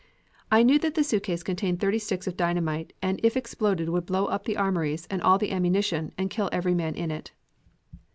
[0.49, 4.25] I knew that the suitcase contained thirty sticks of dynamite and if exploded would blow
[4.25, 7.33] up the Armories and all the ammunition and kill every man in it.